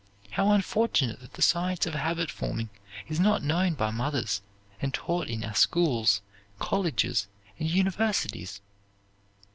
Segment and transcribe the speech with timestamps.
[0.31, 2.69] How unfortunate that the science of habit forming
[3.07, 4.41] is not known by mothers,
[4.81, 6.21] and taught in our schools,
[6.57, 7.27] colleges,
[7.59, 8.61] and universities!